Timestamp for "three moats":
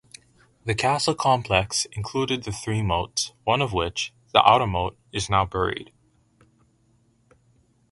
2.43-3.33